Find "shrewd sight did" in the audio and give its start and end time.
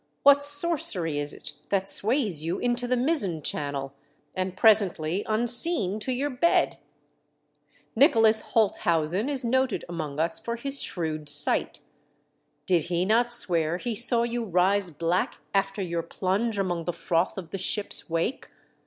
10.81-12.89